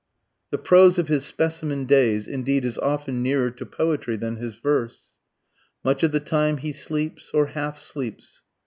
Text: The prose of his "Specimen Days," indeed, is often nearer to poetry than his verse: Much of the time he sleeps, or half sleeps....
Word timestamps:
The 0.49 0.57
prose 0.57 0.97
of 0.97 1.09
his 1.09 1.25
"Specimen 1.27 1.85
Days," 1.85 2.25
indeed, 2.25 2.65
is 2.65 2.79
often 2.79 3.21
nearer 3.21 3.51
to 3.51 3.67
poetry 3.67 4.15
than 4.15 4.37
his 4.37 4.55
verse: 4.55 5.13
Much 5.83 6.01
of 6.01 6.11
the 6.11 6.19
time 6.19 6.57
he 6.57 6.73
sleeps, 6.73 7.29
or 7.35 7.45
half 7.53 7.77
sleeps.... 7.77 8.41